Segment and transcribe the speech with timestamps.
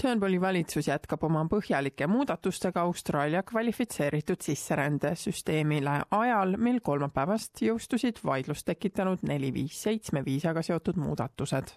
[0.00, 9.20] Turnbulli valitsus jätkab oma põhjalike muudatustega Austraalia kvalifitseeritud sisserändesüsteemile ajal, mil kolmapäevast jõustusid vaidlust tekitanud
[9.28, 11.76] neli viis seitsme viisaga seotud muudatused.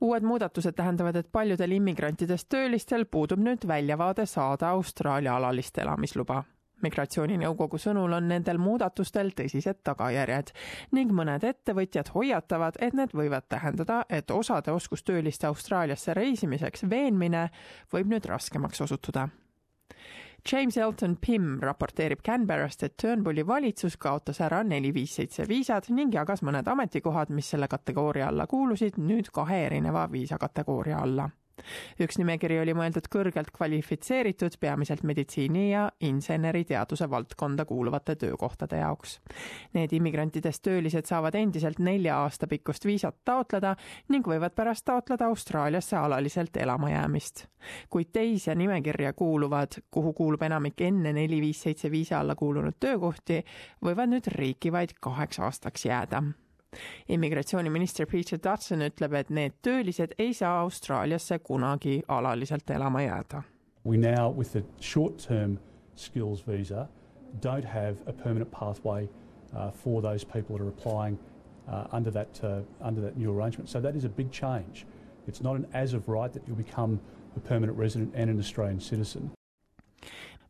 [0.00, 6.44] uued muudatused tähendavad, et paljudel immigrantidest töölistel puudub nüüd väljavaade saada Austraalia alalist elamisluba
[6.82, 10.52] migratsiooninõukogu sõnul on nendel muudatustel tõsised tagajärjed
[10.96, 17.48] ning mõned ettevõtjad hoiatavad, et need võivad tähendada, et osade oskustööliste Austraaliasse reisimiseks veenmine
[17.92, 19.28] võib nüüd raskemaks osutuda.
[20.52, 26.14] James Elton Pim raporteerib Canberrast, et Turnbulli valitsus kaotas ära neli viis seitse viisad ning
[26.14, 31.30] jagas mõned ametikohad, mis selle kategooria alla kuulusid, nüüd kahe erineva viisakategooria alla
[32.00, 39.20] üks nimekiri oli mõeldud kõrgelt kvalifitseeritud, peamiselt meditsiini ja inseneriteaduse valdkonda kuuluvate töökohtade jaoks.
[39.74, 43.76] Need immigrantidest töölised saavad endiselt nelja aasta pikkust viisat taotleda
[44.08, 47.46] ning võivad pärast taotleda Austraaliasse alaliselt elama jäämist.
[47.90, 53.44] kuid teise nimekirja kuuluvad, kuhu kuulub enamik enne neli viis seitse viisa alla kuulunud töökohti,
[53.84, 56.22] võivad nüüd riiki vaid kaheks aastaks jääda
[57.08, 63.42] immigratsiooniminister Peter Dutton ütleb, et need töölised ei saa Austraaliasse kunagi alaliselt elama jääda.
[63.84, 65.58] We now with the short-term
[65.96, 66.88] skills visa
[67.40, 69.08] don't have a permanent pathway
[69.54, 71.18] uh, for those people that are applying
[71.68, 73.68] uh, under that uh, under that new arrangement.
[73.68, 74.86] So that is a big change.
[75.26, 77.00] It's not an as of right that you'll become
[77.36, 79.30] a permanent resident and an Australian citizen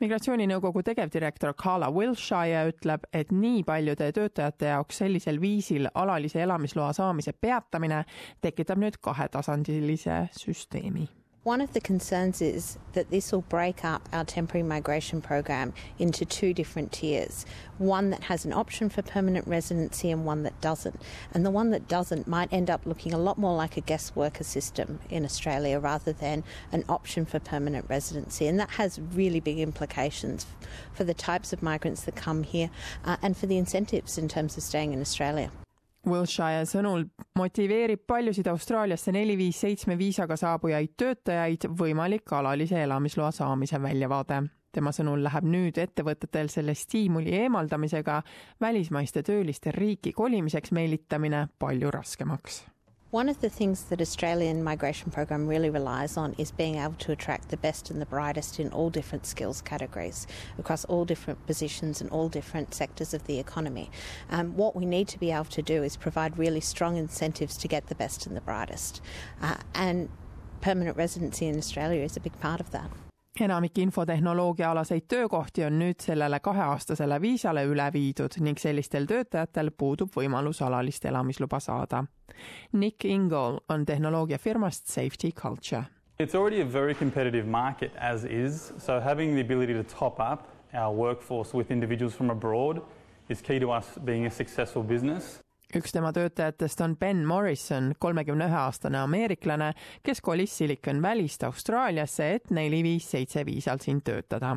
[0.00, 7.32] migratsiooninõukogu tegevdirektor Carla Wilshire ütleb, et nii paljude töötajate jaoks sellisel viisil alalise elamisloa saamise
[7.32, 8.04] peatamine
[8.40, 11.08] tekitab nüüd kahetasandilise süsteemi
[11.44, 16.24] One of the concerns is that this will break up our temporary migration program into
[16.24, 17.46] two different tiers
[17.78, 21.00] one that has an option for permanent residency and one that doesn't.
[21.32, 24.16] And the one that doesn't might end up looking a lot more like a guest
[24.16, 28.48] worker system in Australia rather than an option for permanent residency.
[28.48, 30.44] And that has really big implications
[30.92, 32.68] for the types of migrants that come here
[33.04, 35.52] uh, and for the incentives in terms of staying in Australia.
[36.06, 37.04] Wilshire sõnul
[37.38, 44.42] motiveerib paljusid Austraaliasse neli viis seitsme viisaga saabujaid töötajaid võimalik alalise elamisloa saamise väljavaade.
[44.72, 48.22] tema sõnul läheb nüüd ettevõtetel selle stiimuli eemaldamisega
[48.60, 52.64] välismaiste tööliste riiki kolimiseks meelitamine palju raskemaks
[53.10, 57.10] One of the things that Australian migration program really relies on is being able to
[57.10, 60.26] attract the best and the brightest in all different skills categories
[60.58, 63.90] across all different positions and all different sectors of the economy.
[64.28, 67.66] Um, what we need to be able to do is provide really strong incentives to
[67.66, 69.00] get the best and the brightest.
[69.40, 70.10] Uh, and
[70.60, 72.90] permanent residency in Australia is a big part of that.
[73.40, 80.62] Enamik infotehnoloogiaalaseid töökohti on nüüd sellele kaheaastasele viisale üle viidud ning sellistel töötajatel puudub võimalus
[80.66, 82.04] alalist elamisluba saada.
[82.72, 85.84] Nick Ingle on tehnoloogiafirmast Safety Culture.
[86.18, 90.48] It's already a very competitive market as is, so having the ability to top up
[90.74, 92.82] our workforce with individuals from abroad
[93.28, 95.38] is key to us being a successful business
[95.76, 102.30] üks tema töötajatest on Ben Morrison, kolmekümne ühe aastane ameeriklane, kes kolis Silicon Valley'st Austraaliasse,
[102.38, 104.56] et neli viis seitse viisal siin töötada.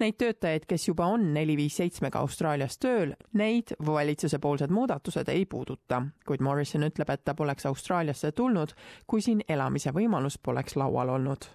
[0.00, 5.46] Neid töötajaid, kes juba on neli viis seitsmega Austraalias tööl, neid valitsuse poolsed muudatused ei
[5.46, 8.74] puuduta, kuid Morrison ütleb, et ta poleks Austraaliasse tulnud,
[9.06, 11.46] kui siin elamise võimalus poleks laual olnud.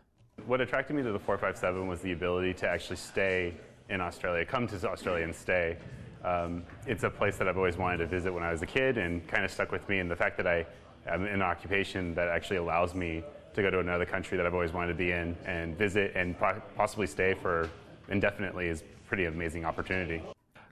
[0.47, 3.53] What attracted me to the 457 was the ability to actually stay
[3.89, 5.77] in Australia, come to Australia and stay
[6.25, 8.97] Um, it's a place that I've always wanted to visit when I was a kid
[8.97, 9.99] and kind of stuck with me.
[9.99, 10.65] And the fact that I
[11.07, 14.53] am in an occupation that actually allows me to go to another country that I've
[14.53, 16.35] always wanted to be in and visit and
[16.75, 17.69] possibly stay for
[18.09, 20.21] indefinitely is pretty amazing opportunity.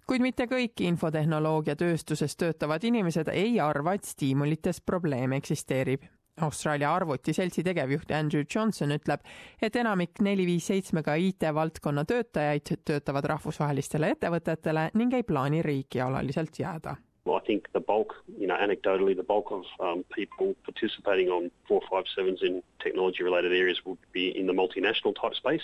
[0.03, 6.03] kuid mitte kõik infotehnoloogia tööstuses töötavad inimesed ei arva, et stiimulites probleem eksisteerib
[6.41, 9.21] Austraalia arvutiseltsi tegevjuht Andrew Johnson ütleb,
[9.61, 16.57] et enamik neli viis seitsmega IT-valdkonna töötajaid töötavad rahvusvahelistele ettevõtetele ning ei plaani riiki alaliselt
[16.59, 16.95] jääda.
[17.25, 22.43] I think the bulk, you know, anecdotally, the bulk of um, people participating on 457s
[22.43, 25.63] in technology related areas would be in the multinational type space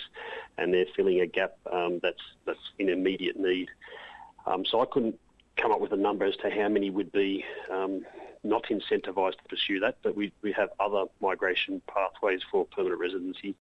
[0.56, 3.68] and they're filling a gap um, that's, that's in immediate need.
[4.46, 5.18] Um, so I couldn't
[5.56, 8.06] come up with a number as to how many would be um,
[8.42, 13.54] not incentivised to pursue that, but we, we have other migration pathways for permanent residency